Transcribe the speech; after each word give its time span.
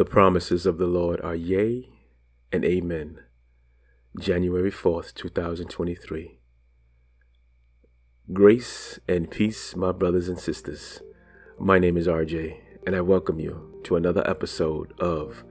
The 0.00 0.06
promises 0.06 0.64
of 0.64 0.78
the 0.78 0.86
Lord 0.86 1.20
are 1.20 1.34
yea 1.34 1.90
and 2.50 2.64
amen. 2.64 3.20
January 4.18 4.70
4th, 4.70 5.12
2023. 5.12 6.38
Grace 8.32 8.98
and 9.06 9.30
peace, 9.30 9.76
my 9.76 9.92
brothers 9.92 10.26
and 10.26 10.38
sisters. 10.38 11.02
My 11.58 11.78
name 11.78 11.98
is 11.98 12.06
RJ, 12.06 12.56
and 12.86 12.96
I 12.96 13.02
welcome 13.02 13.38
you 13.40 13.78
to 13.84 13.96
another 13.96 14.26
episode 14.26 14.98
of 14.98 15.44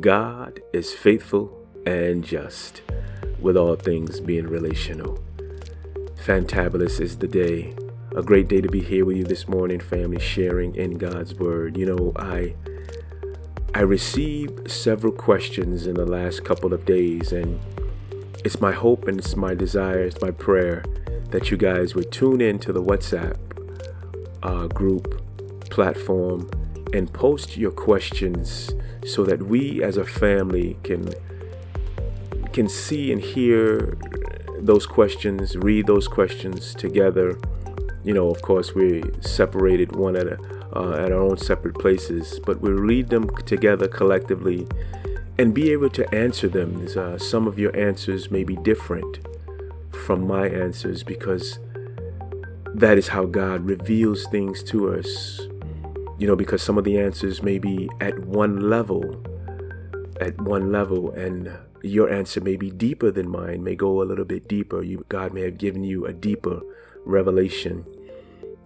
God 0.00 0.60
is 0.74 0.92
Faithful 0.92 1.66
and 1.86 2.22
Just, 2.22 2.82
with 3.40 3.56
all 3.56 3.74
things 3.74 4.20
being 4.20 4.48
relational. 4.48 5.18
Fantabulous 6.16 7.00
is 7.00 7.16
the 7.16 7.26
day. 7.26 7.74
A 8.14 8.22
great 8.22 8.48
day 8.48 8.60
to 8.60 8.68
be 8.68 8.82
here 8.82 9.06
with 9.06 9.16
you 9.16 9.24
this 9.24 9.48
morning, 9.48 9.80
family, 9.80 10.20
sharing 10.20 10.74
in 10.74 10.98
God's 10.98 11.34
Word. 11.34 11.78
You 11.78 11.86
know, 11.86 12.12
I 12.16 12.54
I 13.76 13.80
received 13.80 14.70
several 14.70 15.12
questions 15.12 15.88
in 15.88 15.94
the 15.94 16.06
last 16.06 16.44
couple 16.44 16.72
of 16.72 16.84
days, 16.86 17.32
and 17.32 17.60
it's 18.44 18.60
my 18.60 18.70
hope 18.70 19.08
and 19.08 19.18
it's 19.18 19.34
my 19.34 19.56
desire, 19.56 20.04
it's 20.04 20.20
my 20.20 20.30
prayer 20.30 20.84
that 21.30 21.50
you 21.50 21.56
guys 21.56 21.92
would 21.96 22.12
tune 22.12 22.40
in 22.40 22.60
to 22.60 22.72
the 22.72 22.80
WhatsApp 22.80 23.36
uh, 24.44 24.68
group 24.68 25.20
platform 25.70 26.48
and 26.92 27.12
post 27.12 27.56
your 27.56 27.72
questions 27.72 28.70
so 29.04 29.24
that 29.24 29.42
we 29.42 29.82
as 29.82 29.96
a 29.96 30.04
family 30.04 30.76
can 30.84 31.12
can 32.52 32.68
see 32.68 33.10
and 33.10 33.20
hear 33.20 33.98
those 34.60 34.86
questions, 34.86 35.56
read 35.56 35.88
those 35.88 36.06
questions 36.06 36.74
together. 36.74 37.36
You 38.04 38.12
know, 38.12 38.30
of 38.30 38.42
course, 38.42 38.74
we're 38.74 39.02
separated 39.22 39.96
one 39.96 40.14
at 40.16 40.26
a 40.26 40.38
uh, 40.76 40.92
at 40.92 41.12
our 41.12 41.20
own 41.20 41.38
separate 41.38 41.78
places, 41.78 42.40
but 42.44 42.60
we 42.60 42.70
read 42.70 43.08
them 43.08 43.28
together 43.46 43.86
collectively 43.86 44.66
and 45.38 45.54
be 45.54 45.70
able 45.70 45.90
to 45.90 46.14
answer 46.14 46.48
them. 46.48 46.86
Uh, 46.96 47.16
some 47.16 47.46
of 47.46 47.58
your 47.58 47.74
answers 47.76 48.30
may 48.30 48.44
be 48.44 48.56
different 48.56 49.20
from 50.04 50.26
my 50.26 50.48
answers 50.48 51.02
because 51.02 51.58
that 52.74 52.98
is 52.98 53.08
how 53.08 53.24
God 53.24 53.64
reveals 53.64 54.26
things 54.26 54.62
to 54.64 54.92
us. 54.94 55.40
You 56.18 56.26
know, 56.26 56.36
because 56.36 56.62
some 56.62 56.78
of 56.78 56.84
the 56.84 56.98
answers 56.98 57.42
may 57.42 57.58
be 57.58 57.88
at 58.00 58.18
one 58.20 58.68
level, 58.68 59.24
at 60.20 60.40
one 60.40 60.70
level, 60.70 61.12
and 61.12 61.50
your 61.82 62.12
answer 62.12 62.40
may 62.40 62.56
be 62.56 62.70
deeper 62.70 63.10
than 63.10 63.28
mine, 63.28 63.62
may 63.62 63.74
go 63.76 64.02
a 64.02 64.04
little 64.04 64.24
bit 64.24 64.48
deeper. 64.48 64.82
You, 64.82 65.04
God 65.08 65.32
may 65.32 65.42
have 65.42 65.58
given 65.58 65.84
you 65.84 66.06
a 66.06 66.12
deeper 66.12 66.60
revelation. 67.04 67.84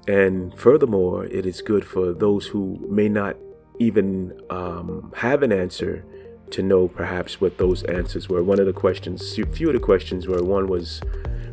And 0.08 0.58
furthermore, 0.58 1.26
it 1.26 1.44
is 1.44 1.60
good 1.60 1.84
for 1.84 2.14
those 2.14 2.46
who 2.46 2.84
may 2.88 3.10
not 3.10 3.36
even 3.78 4.40
um, 4.48 5.12
have 5.14 5.42
an 5.42 5.52
answer 5.52 6.02
to 6.50 6.62
know 6.62 6.88
perhaps 6.88 7.42
what 7.42 7.58
those 7.58 7.82
answers 7.84 8.26
were. 8.26 8.42
One 8.42 8.58
of 8.58 8.64
the 8.64 8.72
questions, 8.72 9.38
a 9.38 9.46
few 9.46 9.68
of 9.68 9.74
the 9.74 9.80
questions 9.80 10.26
were 10.26 10.42
one 10.42 10.66
was, 10.66 11.02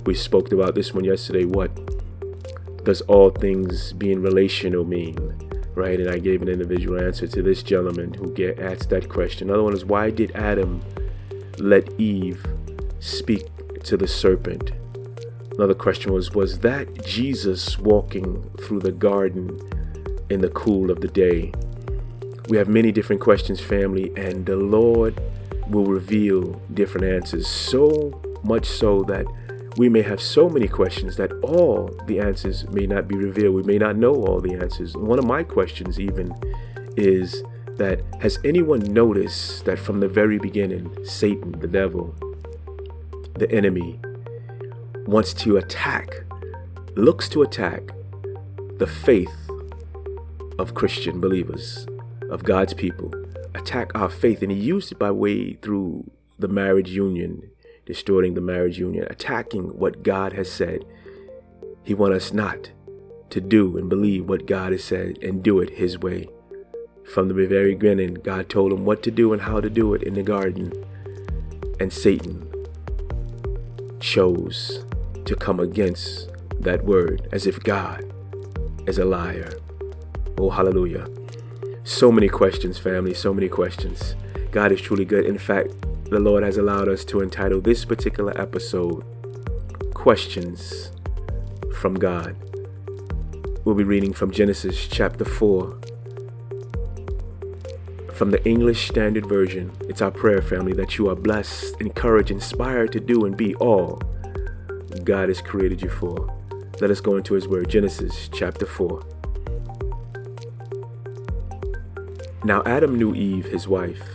we 0.05 0.15
spoke 0.15 0.53
about 0.53 0.73
this 0.73 0.93
one 0.93 1.03
yesterday, 1.03 1.43
what 1.43 1.69
does 2.85 3.01
all 3.01 3.29
things 3.29 3.91
being 3.91 4.21
relational 4.21 4.85
mean? 4.85 5.17
Right? 5.75 5.99
And 5.99 6.09
I 6.09 6.19
gave 6.19 6.41
an 6.41 6.47
individual 6.47 7.01
answer 7.01 7.27
to 7.27 7.41
this 7.43 7.61
gentleman 7.61 8.13
who 8.13 8.33
get, 8.33 8.59
asked 8.59 8.89
that 8.91 9.09
question. 9.09 9.49
Another 9.49 9.63
one 9.63 9.73
is, 9.73 9.83
why 9.83 10.11
did 10.11 10.31
Adam 10.33 10.81
let 11.57 11.99
Eve 11.99 12.45
speak 12.99 13.43
to 13.83 13.97
the 13.97 14.07
serpent? 14.07 14.71
Another 15.57 15.73
question 15.73 16.11
was 16.11 16.31
Was 16.31 16.59
that 16.59 17.05
Jesus 17.05 17.79
walking 17.79 18.43
through 18.61 18.79
the 18.79 18.91
garden 18.91 19.57
in 20.29 20.41
the 20.41 20.49
cool 20.49 20.91
of 20.91 20.99
the 20.99 21.07
day? 21.07 21.53
We 22.49 22.57
have 22.57 22.67
many 22.67 22.91
different 22.91 23.21
questions, 23.21 23.61
family, 23.61 24.11
and 24.17 24.45
the 24.45 24.57
Lord 24.57 25.19
will 25.69 25.85
reveal 25.85 26.61
different 26.73 27.07
answers. 27.07 27.47
So 27.47 28.21
much 28.43 28.65
so 28.65 29.03
that 29.03 29.25
we 29.77 29.89
may 29.89 30.01
have 30.01 30.21
so 30.21 30.49
many 30.49 30.67
questions 30.67 31.15
that 31.17 31.31
all 31.41 31.89
the 32.05 32.19
answers 32.19 32.67
may 32.69 32.85
not 32.85 33.07
be 33.07 33.15
revealed. 33.15 33.55
We 33.55 33.63
may 33.63 33.77
not 33.77 33.95
know 33.95 34.13
all 34.13 34.41
the 34.41 34.53
answers. 34.53 34.95
One 34.95 35.19
of 35.19 35.25
my 35.25 35.43
questions, 35.43 35.99
even, 35.99 36.35
is 36.97 37.43
that 37.77 38.01
has 38.21 38.39
anyone 38.43 38.81
noticed 38.81 39.65
that 39.65 39.79
from 39.79 39.99
the 40.01 40.07
very 40.07 40.37
beginning, 40.37 40.95
Satan, 41.05 41.53
the 41.53 41.67
devil, 41.67 42.13
the 43.33 43.49
enemy, 43.51 43.99
wants 45.07 45.33
to 45.33 45.57
attack, 45.57 46.23
looks 46.95 47.29
to 47.29 47.43
attack 47.43 47.83
the 48.77 48.87
faith 48.87 49.33
of 50.57 50.73
Christian 50.73 51.19
believers, 51.19 51.85
of 52.29 52.43
God's 52.43 52.73
people, 52.73 53.13
attack 53.53 53.91
our 53.95 54.09
faith. 54.09 54.41
And 54.41 54.51
he 54.51 54.57
used 54.57 54.91
it 54.91 54.99
by 54.99 55.11
way 55.11 55.53
through 55.53 56.09
the 56.39 56.47
marriage 56.47 56.89
union, 56.89 57.49
distorting 57.85 58.33
the 58.33 58.41
marriage 58.41 58.79
union, 58.79 59.05
attacking 59.09 59.77
what 59.77 60.03
God 60.03 60.33
has 60.33 60.51
said. 60.51 60.83
He 61.83 61.93
wants 61.93 62.17
us 62.17 62.33
not 62.33 62.71
to 63.29 63.41
do 63.41 63.77
and 63.77 63.89
believe 63.89 64.27
what 64.27 64.47
God 64.47 64.71
has 64.71 64.83
said 64.83 65.19
and 65.21 65.43
do 65.43 65.59
it 65.59 65.71
his 65.71 65.99
way. 65.99 66.27
From 67.13 67.27
the 67.27 67.33
very 67.33 67.75
beginning, 67.75 68.15
God 68.15 68.49
told 68.49 68.71
him 68.71 68.85
what 68.85 69.03
to 69.03 69.11
do 69.11 69.33
and 69.33 69.41
how 69.43 69.61
to 69.61 69.69
do 69.69 69.93
it 69.93 70.01
in 70.01 70.15
the 70.15 70.23
garden. 70.23 70.73
And 71.79 71.93
Satan 71.93 72.49
chose 74.05 74.85
to 75.25 75.35
come 75.35 75.59
against 75.59 76.29
that 76.59 76.85
word 76.85 77.27
as 77.31 77.47
if 77.47 77.59
God 77.63 78.03
is 78.85 78.99
a 78.99 79.03
liar. 79.03 79.51
Oh, 80.37 80.51
hallelujah. 80.51 81.07
So 81.83 82.11
many 82.11 82.29
questions, 82.29 82.77
family, 82.77 83.15
so 83.15 83.33
many 83.33 83.49
questions. 83.49 84.13
God 84.51 84.71
is 84.71 84.79
truly 84.79 85.05
good. 85.05 85.25
In 85.25 85.39
fact, 85.39 85.69
the 86.11 86.19
Lord 86.19 86.43
has 86.43 86.57
allowed 86.57 86.87
us 86.87 87.03
to 87.05 87.21
entitle 87.21 87.61
this 87.61 87.83
particular 87.83 88.39
episode 88.39 89.03
Questions 89.95 90.91
from 91.73 91.95
God. 91.95 92.35
We'll 93.63 93.73
be 93.73 93.83
reading 93.83 94.13
from 94.13 94.29
Genesis 94.29 94.87
chapter 94.87 95.25
4. 95.25 95.79
From 98.15 98.31
the 98.31 98.41
English 98.47 98.87
Standard 98.87 99.25
Version, 99.25 99.73
it's 99.89 100.01
our 100.01 100.09
prayer, 100.09 100.41
family, 100.41 100.71
that 100.71 100.97
you 100.97 101.09
are 101.09 101.15
blessed, 101.15 101.75
encouraged, 101.81 102.31
inspired 102.31 102.93
to 102.93 103.01
do 103.01 103.25
and 103.25 103.35
be 103.35 103.55
all 103.55 104.01
God 105.03 105.27
has 105.27 105.41
created 105.41 105.81
you 105.81 105.89
for. 105.89 106.33
Let 106.79 106.91
us 106.91 107.01
go 107.01 107.17
into 107.17 107.33
His 107.33 107.45
Word. 107.45 107.69
Genesis 107.69 108.29
chapter 108.31 108.65
4. 108.65 109.03
Now 112.45 112.63
Adam 112.65 112.97
knew 112.97 113.13
Eve, 113.13 113.47
his 113.47 113.67
wife, 113.67 114.07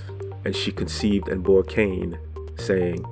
and 0.46 0.56
she 0.56 0.72
conceived 0.72 1.28
and 1.28 1.44
bore 1.44 1.62
Cain, 1.62 2.18
saying, 2.56 3.04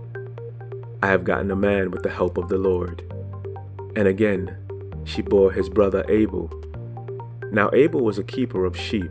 I 1.02 1.08
have 1.08 1.24
gotten 1.24 1.50
a 1.50 1.56
man 1.56 1.90
with 1.90 2.02
the 2.02 2.10
help 2.10 2.38
of 2.38 2.48
the 2.48 2.56
Lord. 2.56 3.02
And 3.94 4.08
again, 4.08 4.56
she 5.04 5.20
bore 5.20 5.52
his 5.52 5.68
brother 5.68 6.02
Abel. 6.08 6.50
Now 7.52 7.68
Abel 7.74 8.00
was 8.00 8.18
a 8.18 8.24
keeper 8.24 8.64
of 8.64 8.74
sheep, 8.74 9.10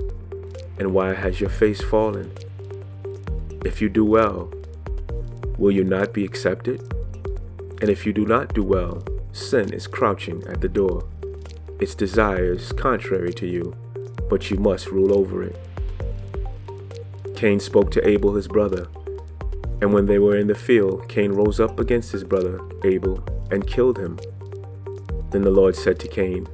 And 0.77 0.93
why 0.93 1.13
has 1.13 1.39
your 1.39 1.49
face 1.49 1.81
fallen? 1.81 2.31
If 3.63 3.81
you 3.81 3.89
do 3.89 4.03
well, 4.03 4.51
will 5.57 5.71
you 5.71 5.83
not 5.83 6.13
be 6.13 6.25
accepted? 6.25 6.81
And 7.81 7.89
if 7.89 8.05
you 8.05 8.13
do 8.13 8.25
not 8.25 8.53
do 8.53 8.63
well, 8.63 9.03
sin 9.31 9.73
is 9.73 9.87
crouching 9.87 10.43
at 10.47 10.61
the 10.61 10.69
door. 10.69 11.07
Its 11.79 11.95
desires 11.95 12.71
contrary 12.73 13.33
to 13.33 13.47
you, 13.47 13.75
but 14.29 14.49
you 14.49 14.57
must 14.57 14.91
rule 14.91 15.17
over 15.17 15.43
it. 15.43 15.57
Cain 17.35 17.59
spoke 17.59 17.89
to 17.91 18.07
Abel 18.07 18.35
his 18.35 18.47
brother. 18.47 18.87
And 19.81 19.93
when 19.93 20.05
they 20.05 20.19
were 20.19 20.37
in 20.37 20.45
the 20.45 20.55
field, 20.55 21.09
Cain 21.09 21.31
rose 21.31 21.59
up 21.59 21.79
against 21.79 22.11
his 22.11 22.23
brother 22.23 22.59
Abel 22.83 23.23
and 23.49 23.65
killed 23.65 23.97
him. 23.97 24.19
Then 25.31 25.41
the 25.41 25.49
Lord 25.49 25.75
said 25.75 25.99
to 26.01 26.07
Cain, 26.07 26.45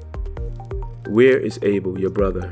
Where 1.08 1.38
is 1.38 1.60
Abel 1.62 2.00
your 2.00 2.10
brother? 2.10 2.52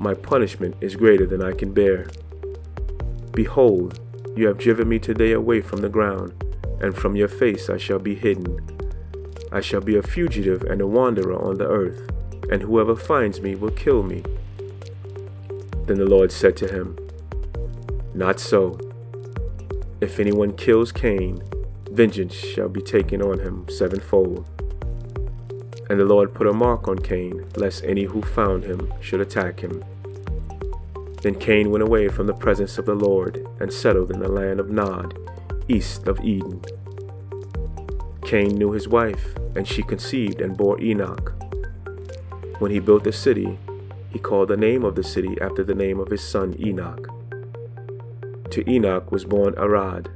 My 0.00 0.14
punishment 0.14 0.76
is 0.80 0.94
greater 0.94 1.26
than 1.26 1.42
I 1.42 1.52
can 1.52 1.72
bear. 1.72 2.06
Behold, 3.32 3.98
you 4.36 4.46
have 4.46 4.56
driven 4.58 4.88
me 4.88 5.00
today 5.00 5.32
away 5.32 5.60
from 5.60 5.80
the 5.80 5.88
ground, 5.88 6.32
and 6.80 6.96
from 6.96 7.16
your 7.16 7.26
face 7.26 7.68
I 7.68 7.78
shall 7.78 7.98
be 7.98 8.14
hidden. 8.14 8.60
I 9.50 9.60
shall 9.60 9.80
be 9.80 9.96
a 9.96 10.02
fugitive 10.02 10.62
and 10.62 10.80
a 10.80 10.86
wanderer 10.86 11.36
on 11.36 11.58
the 11.58 11.66
earth, 11.66 12.08
and 12.50 12.62
whoever 12.62 12.94
finds 12.94 13.40
me 13.40 13.56
will 13.56 13.72
kill 13.72 14.04
me. 14.04 14.22
Then 15.86 15.98
the 15.98 16.06
Lord 16.06 16.30
said 16.30 16.56
to 16.58 16.68
him, 16.68 16.96
Not 18.14 18.38
so. 18.38 18.78
If 20.00 20.20
anyone 20.20 20.52
kills 20.56 20.92
Cain, 20.92 21.42
vengeance 21.90 22.34
shall 22.34 22.68
be 22.68 22.82
taken 22.82 23.20
on 23.20 23.40
him 23.40 23.66
sevenfold. 23.68 24.57
And 25.88 25.98
the 25.98 26.04
Lord 26.04 26.34
put 26.34 26.46
a 26.46 26.52
mark 26.52 26.86
on 26.86 26.98
Cain, 26.98 27.46
lest 27.56 27.84
any 27.84 28.04
who 28.04 28.22
found 28.22 28.64
him 28.64 28.92
should 29.00 29.20
attack 29.20 29.60
him. 29.60 29.82
Then 31.22 31.34
Cain 31.34 31.70
went 31.70 31.82
away 31.82 32.08
from 32.08 32.26
the 32.26 32.34
presence 32.34 32.78
of 32.78 32.86
the 32.86 32.94
Lord 32.94 33.46
and 33.58 33.72
settled 33.72 34.10
in 34.10 34.20
the 34.20 34.28
land 34.28 34.60
of 34.60 34.70
Nod, 34.70 35.18
east 35.66 36.06
of 36.06 36.20
Eden. 36.20 36.62
Cain 38.24 38.56
knew 38.56 38.72
his 38.72 38.86
wife, 38.86 39.34
and 39.56 39.66
she 39.66 39.82
conceived 39.82 40.40
and 40.40 40.56
bore 40.56 40.80
Enoch. 40.80 41.32
When 42.58 42.70
he 42.70 42.78
built 42.78 43.04
the 43.04 43.12
city, 43.12 43.58
he 44.10 44.18
called 44.18 44.48
the 44.48 44.56
name 44.56 44.84
of 44.84 44.94
the 44.94 45.02
city 45.02 45.36
after 45.40 45.64
the 45.64 45.74
name 45.74 45.98
of 45.98 46.10
his 46.10 46.22
son 46.22 46.54
Enoch. 46.58 47.08
To 48.50 48.70
Enoch 48.70 49.10
was 49.10 49.24
born 49.24 49.54
Arad, 49.56 50.08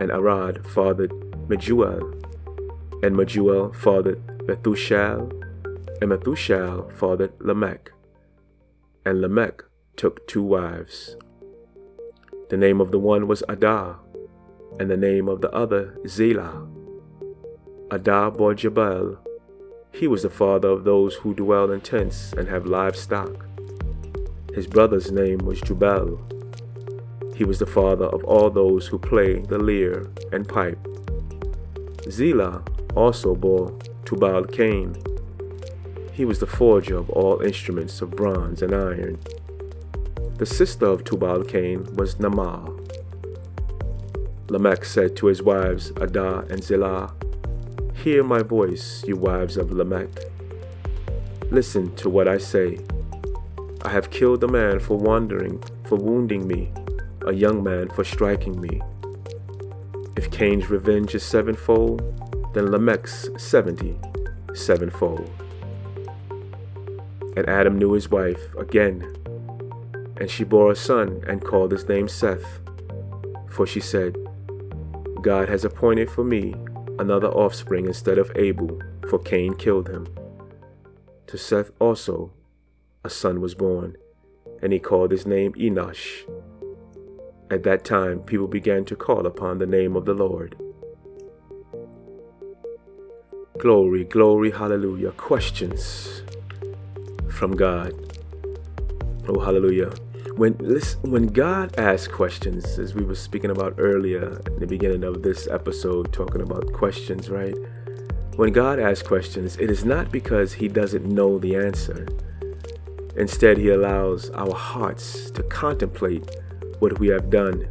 and 0.00 0.10
Arad 0.10 0.66
fathered 0.66 1.10
Mehujael, 1.48 2.00
and 3.02 3.16
Mehujael 3.16 3.74
fathered 3.76 4.22
Methushael, 4.46 5.30
and 6.00 6.10
Methushael 6.10 6.92
fathered 6.92 7.32
Lamech, 7.38 7.92
and 9.04 9.20
Lamech 9.20 9.62
took 9.94 10.26
two 10.26 10.42
wives. 10.42 11.16
The 12.50 12.56
name 12.56 12.80
of 12.80 12.90
the 12.90 12.98
one 12.98 13.28
was 13.28 13.44
Adah, 13.48 13.98
and 14.80 14.90
the 14.90 14.96
name 14.96 15.28
of 15.28 15.42
the 15.42 15.50
other 15.52 15.96
Zillah. 16.08 16.66
Adah 17.92 18.32
bore 18.32 18.54
Jabal. 18.54 19.18
He 19.92 20.08
was 20.08 20.22
the 20.22 20.30
father 20.30 20.68
of 20.68 20.82
those 20.82 21.14
who 21.14 21.34
dwell 21.34 21.70
in 21.70 21.80
tents 21.80 22.32
and 22.32 22.48
have 22.48 22.66
livestock. 22.66 23.46
His 24.54 24.66
brother's 24.66 25.12
name 25.12 25.38
was 25.38 25.60
Jubal. 25.60 26.18
He 27.36 27.44
was 27.44 27.60
the 27.60 27.66
father 27.66 28.06
of 28.06 28.24
all 28.24 28.50
those 28.50 28.88
who 28.88 28.98
play 28.98 29.38
the 29.38 29.58
lyre 29.58 30.10
and 30.32 30.48
pipe. 30.48 30.78
Zillah 32.10 32.64
also 32.96 33.36
bore 33.36 33.78
Tubal 34.12 34.44
Cain. 34.44 34.94
He 36.12 36.26
was 36.26 36.38
the 36.38 36.46
forger 36.46 36.98
of 36.98 37.08
all 37.08 37.40
instruments 37.40 38.02
of 38.02 38.10
bronze 38.10 38.60
and 38.60 38.74
iron. 38.74 39.18
The 40.36 40.44
sister 40.44 40.84
of 40.84 41.02
Tubal 41.02 41.44
Cain 41.44 41.84
was 41.94 42.16
Naamah. 42.16 42.68
Lamech 44.50 44.84
said 44.84 45.16
to 45.16 45.28
his 45.28 45.42
wives 45.42 45.92
Adah 45.92 46.40
and 46.50 46.62
Zillah, 46.62 47.14
Hear 48.04 48.22
my 48.22 48.42
voice, 48.42 49.02
you 49.06 49.16
wives 49.16 49.56
of 49.56 49.72
Lamech. 49.72 50.10
Listen 51.50 51.94
to 51.96 52.10
what 52.10 52.28
I 52.28 52.36
say. 52.36 52.80
I 53.80 53.88
have 53.88 54.10
killed 54.10 54.44
a 54.44 54.48
man 54.48 54.78
for 54.78 54.98
wandering, 54.98 55.64
for 55.86 55.96
wounding 55.96 56.46
me, 56.46 56.70
a 57.26 57.32
young 57.32 57.64
man 57.64 57.88
for 57.88 58.04
striking 58.04 58.60
me. 58.60 58.82
If 60.18 60.30
Cain's 60.30 60.68
revenge 60.68 61.14
is 61.14 61.22
sevenfold, 61.22 62.21
then 62.54 62.70
Lamech's 62.70 63.30
seventy 63.36 63.98
sevenfold. 64.54 65.30
And 67.36 67.48
Adam 67.48 67.78
knew 67.78 67.92
his 67.92 68.10
wife 68.10 68.54
again 68.56 69.22
and 70.22 70.30
she 70.30 70.44
bore 70.44 70.70
a 70.70 70.76
son 70.76 71.20
and 71.26 71.44
called 71.44 71.72
his 71.72 71.88
name 71.88 72.06
Seth. 72.06 72.60
For 73.50 73.66
she 73.66 73.80
said, 73.80 74.16
God 75.20 75.48
has 75.48 75.64
appointed 75.64 76.08
for 76.08 76.22
me 76.22 76.54
another 77.00 77.26
offspring 77.26 77.86
instead 77.86 78.18
of 78.18 78.30
Abel, 78.36 78.80
for 79.10 79.18
Cain 79.18 79.54
killed 79.54 79.88
him. 79.88 80.06
To 81.26 81.36
Seth 81.36 81.72
also 81.80 82.32
a 83.04 83.10
son 83.10 83.40
was 83.40 83.56
born, 83.56 83.96
and 84.62 84.72
he 84.72 84.78
called 84.78 85.10
his 85.10 85.26
name 85.26 85.54
Enosh. 85.54 86.22
At 87.50 87.64
that 87.64 87.84
time, 87.84 88.20
people 88.20 88.46
began 88.46 88.84
to 88.84 88.94
call 88.94 89.26
upon 89.26 89.58
the 89.58 89.66
name 89.66 89.96
of 89.96 90.04
the 90.04 90.14
Lord. 90.14 90.56
Glory, 93.62 94.02
glory, 94.02 94.50
hallelujah. 94.50 95.12
Questions 95.12 96.22
from 97.30 97.54
God. 97.54 97.92
Oh, 99.28 99.38
hallelujah 99.38 99.92
when 100.36 100.54
when 101.02 101.26
God 101.26 101.78
asks 101.78 102.08
questions, 102.08 102.78
as 102.78 102.94
we 102.94 103.04
were 103.04 103.14
speaking 103.14 103.50
about 103.50 103.74
earlier 103.78 104.40
in 104.46 104.58
the 104.60 104.66
beginning 104.66 105.04
of 105.04 105.22
this 105.22 105.46
episode, 105.46 106.12
talking 106.12 106.40
about 106.40 106.72
questions, 106.72 107.28
right? 107.28 107.54
When 108.36 108.52
God 108.52 108.80
asks 108.80 109.06
questions, 109.06 109.56
it 109.58 109.70
is 109.70 109.84
not 109.84 110.10
because 110.10 110.54
He 110.54 110.68
doesn't 110.68 111.06
know 111.06 111.38
the 111.38 111.54
answer. 111.56 112.08
Instead, 113.16 113.58
He 113.58 113.68
allows 113.68 114.30
our 114.30 114.54
hearts 114.54 115.30
to 115.32 115.42
contemplate 115.44 116.24
what 116.78 116.98
we 116.98 117.08
have 117.08 117.28
done 117.28 117.68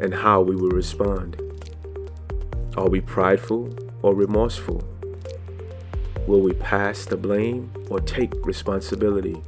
and 0.00 0.12
how 0.12 0.40
we 0.40 0.56
will 0.56 0.70
respond. 0.70 1.40
Are 2.76 2.88
we 2.88 3.00
prideful 3.00 3.72
or 4.02 4.14
remorseful? 4.14 4.91
Will 6.26 6.40
we 6.40 6.52
pass 6.54 7.04
the 7.04 7.16
blame 7.16 7.72
or 7.90 8.00
take 8.00 8.32
responsibility? 8.46 9.42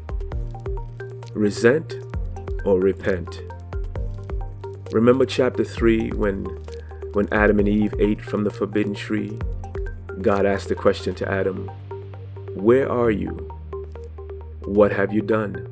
Resent 1.33 1.95
or 2.65 2.81
repent. 2.81 3.43
Remember 4.93 5.25
chapter 5.25 5.65
3 5.65 6.11
when 6.11 6.45
when 7.13 7.33
Adam 7.33 7.61
and 7.61 7.69
Eve 7.69 7.95
ate 7.99 8.21
from 8.21 8.43
the 8.45 8.51
forbidden 8.51 8.95
tree? 8.95 9.39
God 10.21 10.47
asked 10.47 10.69
the 10.69 10.75
question 10.75 11.15
to 11.17 11.31
Adam, 11.31 11.71
"Where 12.55 12.91
are 12.91 13.11
you? 13.11 13.31
What 14.65 14.93
have 14.93 15.13
you 15.13 15.23
done? 15.23 15.69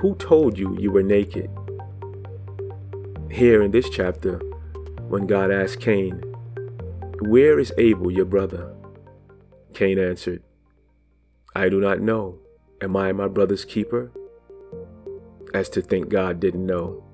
Who 0.00 0.14
told 0.14 0.56
you 0.56 0.76
you 0.78 0.92
were 0.92 1.02
naked?" 1.02 1.50
Here 3.30 3.60
in 3.60 3.72
this 3.72 3.88
chapter, 3.90 4.40
when 5.08 5.26
God 5.26 5.50
asked 5.50 5.80
Cain, 5.80 6.22
"Where 7.20 7.58
is 7.58 7.72
Abel 7.76 8.10
your 8.10 8.24
brother?" 8.24 8.70
Cain 9.78 9.96
answered, 9.96 10.42
"I 11.54 11.68
do 11.68 11.80
not 11.80 12.00
know. 12.00 12.40
Am 12.80 12.96
I 12.96 13.12
my 13.12 13.28
brother's 13.28 13.64
keeper?" 13.64 14.10
as 15.54 15.68
to 15.68 15.80
think 15.80 16.08
God 16.08 16.40
didn't 16.40 16.66
know. 16.66 17.04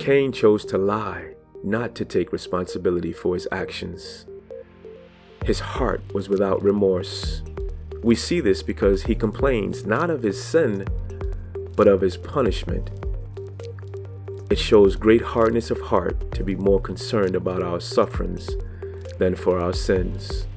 Cain 0.00 0.32
chose 0.32 0.64
to 0.64 0.76
lie, 0.76 1.36
not 1.62 1.94
to 1.94 2.04
take 2.04 2.32
responsibility 2.32 3.12
for 3.12 3.34
his 3.34 3.46
actions. 3.52 4.26
His 5.44 5.60
heart 5.60 6.00
was 6.12 6.28
without 6.28 6.60
remorse. 6.60 7.44
We 8.02 8.16
see 8.16 8.40
this 8.40 8.64
because 8.64 9.04
he 9.04 9.14
complains 9.14 9.86
not 9.86 10.10
of 10.10 10.24
his 10.24 10.42
sin, 10.42 10.86
but 11.76 11.86
of 11.86 12.00
his 12.00 12.16
punishment. 12.16 12.90
It 14.50 14.58
shows 14.58 14.96
great 14.96 15.22
hardness 15.22 15.70
of 15.70 15.82
heart 15.82 16.32
to 16.32 16.42
be 16.42 16.56
more 16.56 16.80
concerned 16.80 17.36
about 17.36 17.62
our 17.62 17.78
sufferings 17.78 18.50
than 19.20 19.36
for 19.36 19.60
our 19.60 19.72
sins. 19.72 20.48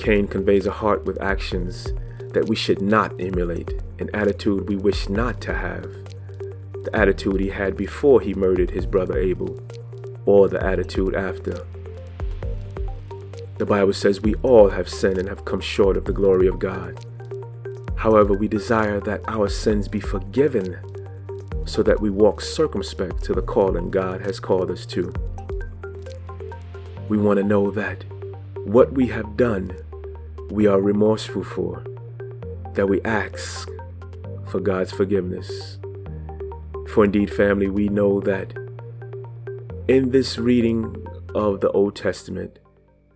Cain 0.00 0.26
conveys 0.26 0.64
a 0.64 0.70
heart 0.70 1.04
with 1.04 1.20
actions 1.20 1.92
that 2.32 2.48
we 2.48 2.56
should 2.56 2.80
not 2.80 3.12
emulate 3.20 3.82
an 3.98 4.08
attitude 4.14 4.66
we 4.66 4.74
wish 4.74 5.10
not 5.10 5.42
to 5.42 5.52
have, 5.52 5.82
the 6.84 6.90
attitude 6.94 7.38
he 7.38 7.50
had 7.50 7.76
before 7.76 8.18
he 8.18 8.32
murdered 8.32 8.70
his 8.70 8.86
brother 8.86 9.18
Abel, 9.18 9.60
or 10.24 10.48
the 10.48 10.64
attitude 10.64 11.14
after. 11.14 11.66
The 13.58 13.66
Bible 13.66 13.92
says 13.92 14.22
we 14.22 14.36
all 14.36 14.70
have 14.70 14.88
sinned 14.88 15.18
and 15.18 15.28
have 15.28 15.44
come 15.44 15.60
short 15.60 15.98
of 15.98 16.06
the 16.06 16.14
glory 16.14 16.46
of 16.46 16.58
God. 16.58 17.04
However, 17.96 18.32
we 18.32 18.48
desire 18.48 19.00
that 19.00 19.20
our 19.28 19.50
sins 19.50 19.86
be 19.86 20.00
forgiven 20.00 20.78
so 21.66 21.82
that 21.82 22.00
we 22.00 22.08
walk 22.08 22.40
circumspect 22.40 23.22
to 23.24 23.34
the 23.34 23.42
calling 23.42 23.90
God 23.90 24.22
has 24.22 24.40
called 24.40 24.70
us 24.70 24.86
to. 24.86 25.12
We 27.10 27.18
want 27.18 27.36
to 27.36 27.44
know 27.44 27.70
that 27.72 28.02
what 28.64 28.94
we 28.94 29.08
have 29.08 29.36
done, 29.36 29.76
we 30.50 30.66
are 30.66 30.80
remorseful 30.80 31.44
for, 31.44 31.84
that 32.74 32.88
we 32.88 33.00
ask 33.02 33.68
for 34.48 34.60
God's 34.60 34.92
forgiveness. 34.92 35.78
For 36.88 37.04
indeed, 37.04 37.32
family, 37.32 37.68
we 37.68 37.88
know 37.88 38.20
that 38.20 38.52
in 39.86 40.10
this 40.10 40.38
reading 40.38 41.06
of 41.34 41.60
the 41.60 41.70
Old 41.70 41.94
Testament, 41.94 42.58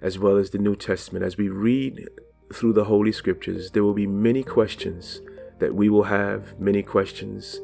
as 0.01 0.19
well 0.19 0.37
as 0.37 0.51
the 0.51 0.59
New 0.59 0.77
Testament, 0.77 1.25
as 1.25 1.37
we 1.37 1.49
read 1.49 2.09
through 2.53 2.73
the 2.73 2.85
Holy 2.85 3.11
Scriptures, 3.11 3.73
there 3.73 3.83
will 3.83 3.95
be 3.95 4.07
many 4.07 4.45
questions 4.45 5.21
that 5.59 5.75
we 5.75 5.89
will 5.89 6.05
have, 6.05 6.59
many 6.61 6.83
questions 6.83 7.61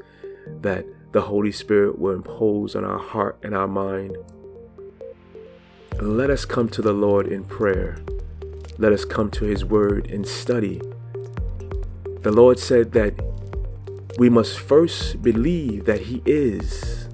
that 0.62 0.84
the 1.12 1.22
Holy 1.22 1.52
Spirit 1.52 1.98
will 1.98 2.14
impose 2.14 2.74
on 2.74 2.84
our 2.84 2.98
heart 2.98 3.38
and 3.42 3.54
our 3.54 3.68
mind. 3.68 4.16
let 6.00 6.30
us 6.30 6.44
come 6.44 6.68
to 6.70 6.80
the 6.80 6.94
Lord 6.94 7.26
in 7.26 7.44
prayer. 7.44 7.98
Let 8.80 8.94
us 8.94 9.04
come 9.04 9.30
to 9.32 9.44
His 9.44 9.62
Word 9.62 10.10
and 10.10 10.26
study. 10.26 10.80
The 12.22 12.32
Lord 12.32 12.58
said 12.58 12.92
that 12.92 13.12
we 14.16 14.30
must 14.30 14.58
first 14.58 15.20
believe 15.20 15.84
that 15.84 16.00
He 16.00 16.22
is 16.24 17.06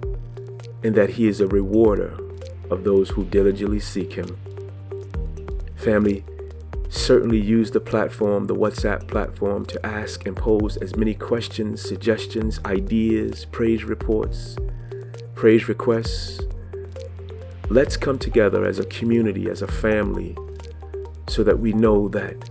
and 0.84 0.94
that 0.94 1.10
He 1.10 1.26
is 1.26 1.40
a 1.40 1.48
rewarder 1.48 2.16
of 2.70 2.84
those 2.84 3.10
who 3.10 3.24
diligently 3.24 3.80
seek 3.80 4.12
Him. 4.12 4.38
Family, 5.74 6.24
certainly 6.88 7.40
use 7.40 7.72
the 7.72 7.80
platform, 7.80 8.46
the 8.46 8.54
WhatsApp 8.54 9.08
platform, 9.08 9.66
to 9.66 9.84
ask 9.84 10.24
and 10.24 10.36
pose 10.36 10.76
as 10.76 10.94
many 10.94 11.14
questions, 11.14 11.80
suggestions, 11.82 12.60
ideas, 12.64 13.44
praise 13.44 13.82
reports, 13.82 14.56
praise 15.34 15.66
requests. 15.66 16.40
Let's 17.70 17.96
come 17.96 18.20
together 18.20 18.64
as 18.64 18.78
a 18.78 18.84
community, 18.84 19.50
as 19.50 19.62
a 19.62 19.66
family, 19.66 20.36
so 21.28 21.42
that 21.42 21.58
we 21.58 21.72
know 21.72 22.08
that 22.08 22.50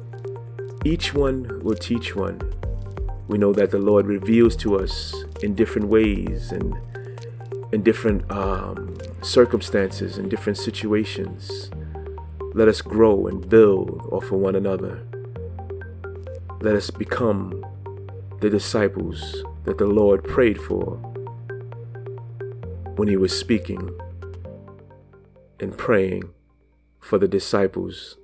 each 0.84 1.13
one 1.13 1.63
will 1.63 1.75
teach 1.75 2.15
one. 2.15 2.39
We 3.27 3.38
know 3.38 3.53
that 3.53 3.72
the 3.72 3.79
Lord 3.79 4.05
reveals 4.05 4.55
to 4.58 4.77
us 4.77 5.15
in 5.41 5.55
different 5.55 5.88
ways 5.88 6.51
and 6.51 6.75
in 7.72 7.82
different 7.82 8.29
um, 8.32 8.96
circumstances, 9.22 10.17
in 10.17 10.29
different 10.29 10.58
situations. 10.58 11.72
Let 12.53 12.67
us 12.67 12.82
grow 12.82 13.27
and 13.27 13.48
build 13.50 14.08
off 14.12 14.25
of 14.25 14.39
one 14.39 14.55
another. 14.55 15.01
Let 16.62 16.75
us 16.75 16.89
become 16.89 17.65
the 18.41 18.50
disciples 18.50 19.44
that 19.63 19.77
the 19.77 19.88
Lord 19.88 20.24
prayed 20.24 20.62
for 20.62 20.98
when 22.96 23.08
he 23.08 23.17
was 23.17 23.38
speaking 23.38 23.89
and 25.60 25.77
praying 25.77 26.29
for 27.00 27.17
the 27.17 27.27
disciples 27.27 28.17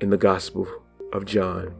in 0.00 0.10
the 0.10 0.16
Gospel 0.16 0.68
of 1.12 1.24
John. 1.24 1.74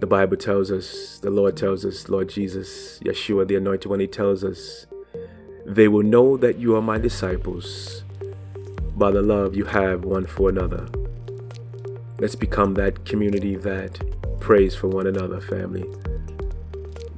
The 0.00 0.06
Bible 0.06 0.36
tells 0.36 0.72
us, 0.72 1.18
the 1.20 1.30
Lord 1.30 1.56
tells 1.56 1.84
us, 1.84 2.08
Lord 2.08 2.28
Jesus, 2.28 2.98
Yeshua, 3.04 3.46
the 3.46 3.56
Anointed 3.56 3.86
One, 3.86 4.00
He 4.00 4.08
tells 4.08 4.42
us, 4.42 4.86
they 5.64 5.88
will 5.88 6.02
know 6.02 6.36
that 6.36 6.58
you 6.58 6.74
are 6.76 6.82
my 6.82 6.98
disciples 6.98 8.02
by 8.96 9.10
the 9.10 9.22
love 9.22 9.54
you 9.54 9.66
have 9.66 10.04
one 10.04 10.26
for 10.26 10.48
another. 10.48 10.88
Let's 12.18 12.34
become 12.34 12.74
that 12.74 13.04
community 13.04 13.54
that 13.56 14.00
prays 14.40 14.74
for 14.74 14.88
one 14.88 15.06
another, 15.06 15.40
family, 15.40 15.84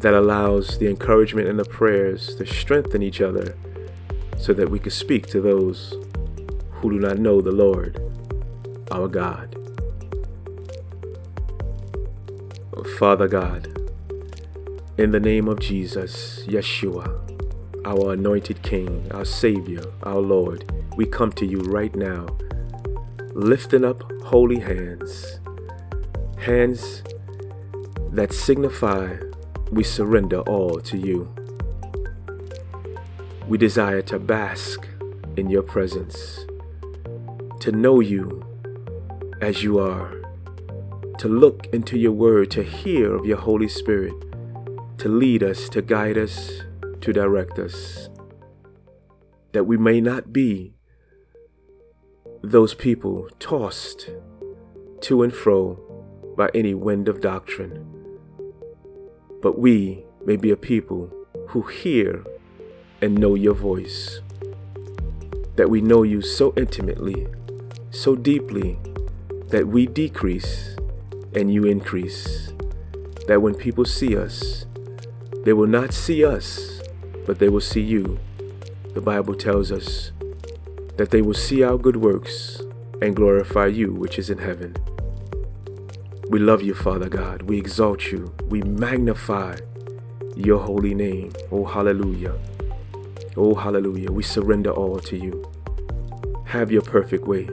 that 0.00 0.12
allows 0.12 0.78
the 0.78 0.88
encouragement 0.88 1.48
and 1.48 1.58
the 1.58 1.64
prayers 1.64 2.34
to 2.36 2.46
strengthen 2.46 3.02
each 3.02 3.20
other 3.20 3.56
so 4.36 4.52
that 4.52 4.70
we 4.70 4.78
can 4.78 4.90
speak 4.90 5.26
to 5.28 5.40
those 5.40 5.94
who 6.72 6.90
do 6.90 6.98
not 7.00 7.18
know 7.18 7.40
the 7.40 7.52
Lord, 7.52 8.00
our 8.90 9.08
God. 9.08 9.54
Father 12.98 13.28
God, 13.28 13.68
in 14.96 15.12
the 15.12 15.20
name 15.20 15.46
of 15.46 15.60
Jesus, 15.60 16.44
Yeshua, 16.46 17.06
our 17.84 18.14
anointed 18.14 18.62
King, 18.62 19.06
our 19.12 19.24
Savior, 19.24 19.84
our 20.02 20.18
Lord, 20.18 20.70
we 20.96 21.06
come 21.06 21.30
to 21.32 21.46
you 21.46 21.60
right 21.60 21.94
now, 21.94 22.26
lifting 23.34 23.84
up 23.84 24.10
holy 24.22 24.58
hands, 24.58 25.38
hands 26.38 27.02
that 28.10 28.32
signify 28.32 29.16
we 29.70 29.84
surrender 29.84 30.40
all 30.40 30.80
to 30.80 30.96
you. 30.96 31.32
We 33.46 33.58
desire 33.58 34.02
to 34.02 34.18
bask 34.18 34.86
in 35.36 35.50
your 35.50 35.62
presence, 35.62 36.46
to 37.60 37.70
know 37.70 38.00
you 38.00 38.47
as 39.40 39.62
you 39.62 39.78
are, 39.78 40.12
to 41.18 41.28
look 41.28 41.66
into 41.72 41.98
your 41.98 42.12
word, 42.12 42.50
to 42.50 42.62
hear 42.62 43.14
of 43.14 43.24
your 43.24 43.38
Holy 43.38 43.68
Spirit, 43.68 44.14
to 44.98 45.08
lead 45.08 45.42
us, 45.42 45.68
to 45.68 45.82
guide 45.82 46.18
us, 46.18 46.62
to 47.00 47.12
direct 47.12 47.58
us, 47.58 48.08
that 49.52 49.64
we 49.64 49.76
may 49.76 50.00
not 50.00 50.32
be 50.32 50.74
those 52.42 52.74
people 52.74 53.28
tossed 53.38 54.10
to 55.00 55.22
and 55.22 55.32
fro 55.32 55.78
by 56.36 56.50
any 56.54 56.74
wind 56.74 57.08
of 57.08 57.20
doctrine. 57.20 57.86
But 59.42 59.58
we 59.58 60.04
may 60.24 60.36
be 60.36 60.50
a 60.50 60.56
people 60.56 61.12
who 61.48 61.62
hear 61.62 62.24
and 63.00 63.16
know 63.18 63.34
your 63.34 63.54
voice. 63.54 64.20
That 65.56 65.70
we 65.70 65.80
know 65.80 66.02
you 66.02 66.22
so 66.22 66.52
intimately, 66.56 67.26
so 67.90 68.14
deeply, 68.14 68.78
that 69.48 69.66
we 69.66 69.86
decrease 69.86 70.76
and 71.34 71.52
you 71.52 71.64
increase. 71.64 72.52
That 73.26 73.42
when 73.42 73.54
people 73.54 73.84
see 73.84 74.16
us, 74.16 74.66
they 75.44 75.52
will 75.52 75.66
not 75.66 75.92
see 75.92 76.24
us, 76.24 76.80
but 77.26 77.38
they 77.38 77.48
will 77.48 77.60
see 77.60 77.80
you. 77.80 78.18
The 78.94 79.00
Bible 79.00 79.34
tells 79.34 79.70
us 79.72 80.12
that 80.96 81.10
they 81.10 81.22
will 81.22 81.34
see 81.34 81.62
our 81.62 81.78
good 81.78 81.96
works 81.96 82.60
and 83.00 83.14
glorify 83.14 83.66
you 83.66 83.92
which 83.92 84.18
is 84.18 84.28
in 84.30 84.38
heaven. 84.38 84.76
We 86.28 86.38
love 86.38 86.62
you, 86.62 86.74
Father 86.74 87.08
God. 87.08 87.42
We 87.42 87.56
exalt 87.58 88.12
you. 88.12 88.34
We 88.48 88.60
magnify 88.62 89.56
your 90.36 90.58
holy 90.58 90.94
name. 90.94 91.32
Oh, 91.50 91.64
hallelujah. 91.64 92.34
Oh, 93.36 93.54
hallelujah. 93.54 94.10
We 94.10 94.22
surrender 94.22 94.70
all 94.70 94.98
to 95.00 95.16
you. 95.16 95.50
Have 96.44 96.70
your 96.70 96.82
perfect 96.82 97.26
way. 97.26 97.48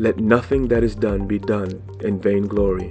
Let 0.00 0.16
nothing 0.16 0.68
that 0.68 0.82
is 0.82 0.94
done 0.94 1.26
be 1.26 1.38
done 1.38 1.82
in 2.00 2.18
vain 2.18 2.46
glory, 2.46 2.90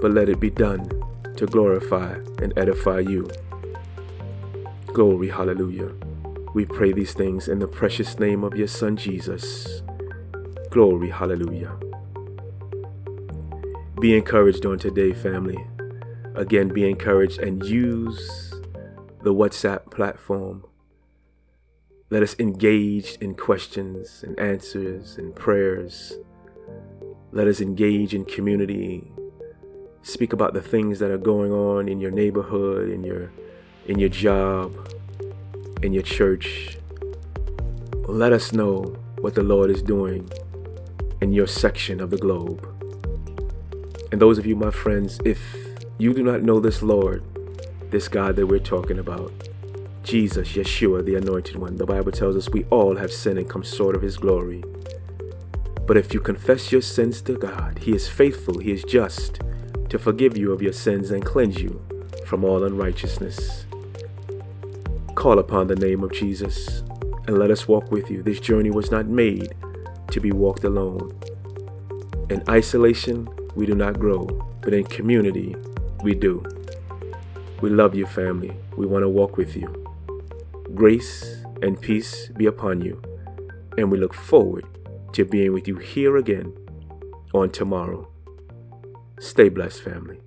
but 0.00 0.10
let 0.10 0.28
it 0.28 0.40
be 0.40 0.50
done 0.50 0.90
to 1.36 1.46
glorify 1.46 2.14
and 2.42 2.52
edify 2.58 2.98
you. 2.98 3.30
Glory, 4.86 5.28
hallelujah. 5.28 5.92
We 6.54 6.66
pray 6.66 6.92
these 6.92 7.12
things 7.14 7.46
in 7.46 7.60
the 7.60 7.68
precious 7.68 8.18
name 8.18 8.42
of 8.42 8.56
your 8.56 8.66
Son 8.66 8.96
Jesus. 8.96 9.82
Glory, 10.70 11.08
hallelujah. 11.08 11.78
Be 14.00 14.16
encouraged 14.16 14.66
on 14.66 14.80
today, 14.80 15.12
family. 15.12 15.64
Again, 16.34 16.70
be 16.70 16.90
encouraged 16.90 17.38
and 17.38 17.64
use 17.64 18.52
the 19.22 19.32
WhatsApp 19.32 19.92
platform. 19.92 20.64
Let 22.10 22.22
us 22.22 22.34
engage 22.38 23.16
in 23.16 23.34
questions 23.34 24.22
and 24.22 24.38
answers 24.38 25.18
and 25.18 25.34
prayers. 25.34 26.14
Let 27.32 27.46
us 27.48 27.60
engage 27.60 28.14
in 28.14 28.24
community. 28.24 29.12
Speak 30.02 30.32
about 30.32 30.54
the 30.54 30.62
things 30.62 30.98
that 31.00 31.10
are 31.10 31.18
going 31.18 31.52
on 31.52 31.88
in 31.88 32.00
your 32.00 32.10
neighborhood, 32.10 32.88
in 32.88 33.04
your 33.04 33.30
in 33.86 33.98
your 33.98 34.08
job, 34.10 34.74
in 35.82 35.92
your 35.92 36.02
church, 36.02 36.78
let 38.06 38.32
us 38.32 38.52
know 38.52 38.96
what 39.20 39.34
the 39.34 39.42
Lord 39.42 39.70
is 39.70 39.82
doing 39.82 40.28
in 41.20 41.32
your 41.32 41.46
section 41.46 42.00
of 42.00 42.10
the 42.10 42.16
globe. 42.16 42.66
And 44.12 44.20
those 44.20 44.38
of 44.38 44.46
you, 44.46 44.56
my 44.56 44.70
friends, 44.70 45.20
if 45.24 45.40
you 45.98 46.14
do 46.14 46.22
not 46.22 46.42
know 46.42 46.60
this 46.60 46.82
Lord, 46.82 47.22
this 47.90 48.08
God 48.08 48.36
that 48.36 48.46
we're 48.46 48.58
talking 48.58 48.98
about, 48.98 49.47
Jesus, 50.08 50.54
Yeshua, 50.54 51.04
the 51.04 51.16
Anointed 51.16 51.56
One, 51.56 51.76
the 51.76 51.84
Bible 51.84 52.10
tells 52.10 52.34
us 52.34 52.48
we 52.48 52.64
all 52.70 52.96
have 52.96 53.12
sinned 53.12 53.38
and 53.38 53.46
come 53.46 53.62
short 53.62 53.94
of 53.94 54.00
His 54.00 54.16
glory. 54.16 54.64
But 55.86 55.98
if 55.98 56.14
you 56.14 56.20
confess 56.20 56.72
your 56.72 56.80
sins 56.80 57.20
to 57.22 57.36
God, 57.36 57.80
He 57.80 57.94
is 57.94 58.08
faithful, 58.08 58.58
He 58.58 58.72
is 58.72 58.82
just 58.84 59.40
to 59.90 59.98
forgive 59.98 60.38
you 60.38 60.50
of 60.50 60.62
your 60.62 60.72
sins 60.72 61.10
and 61.10 61.22
cleanse 61.22 61.60
you 61.60 61.84
from 62.24 62.42
all 62.42 62.64
unrighteousness. 62.64 63.66
Call 65.14 65.38
upon 65.38 65.66
the 65.66 65.76
name 65.76 66.02
of 66.02 66.10
Jesus 66.14 66.80
and 67.26 67.38
let 67.38 67.50
us 67.50 67.68
walk 67.68 67.90
with 67.90 68.10
you. 68.10 68.22
This 68.22 68.40
journey 68.40 68.70
was 68.70 68.90
not 68.90 69.04
made 69.04 69.54
to 70.10 70.20
be 70.20 70.32
walked 70.32 70.64
alone. 70.64 71.14
In 72.30 72.42
isolation, 72.48 73.28
we 73.54 73.66
do 73.66 73.74
not 73.74 73.98
grow, 73.98 74.24
but 74.62 74.72
in 74.72 74.84
community, 74.84 75.54
we 76.02 76.14
do. 76.14 76.42
We 77.60 77.68
love 77.68 77.94
you, 77.94 78.06
family. 78.06 78.56
We 78.74 78.86
want 78.86 79.02
to 79.02 79.08
walk 79.10 79.36
with 79.36 79.54
you. 79.54 79.87
Grace 80.78 81.42
and 81.60 81.80
peace 81.80 82.28
be 82.36 82.46
upon 82.46 82.80
you, 82.80 83.02
and 83.76 83.90
we 83.90 83.98
look 83.98 84.14
forward 84.14 84.64
to 85.12 85.24
being 85.24 85.52
with 85.52 85.66
you 85.66 85.74
here 85.74 86.16
again 86.16 86.54
on 87.34 87.50
tomorrow. 87.50 88.08
Stay 89.18 89.48
blessed, 89.48 89.82
family. 89.82 90.20